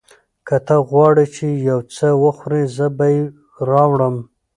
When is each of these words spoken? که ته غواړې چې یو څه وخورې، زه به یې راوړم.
که 0.47 0.57
ته 0.65 0.75
غواړې 0.89 1.25
چې 1.35 1.47
یو 1.69 1.79
څه 1.95 2.07
وخورې، 2.23 2.61
زه 2.75 2.85
به 2.97 3.05
یې 3.15 3.21
راوړم. 3.69 4.15